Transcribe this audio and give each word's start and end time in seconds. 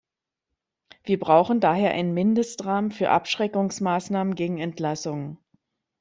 Wir 1.03 1.19
brauchen 1.19 1.59
daher 1.59 1.91
einen 1.91 2.15
Mindestrahmen 2.15 2.89
für 2.89 3.11
Abschreckungsmaßnahmen 3.11 4.33
gegen 4.33 4.57
Entlassungen. 4.57 5.37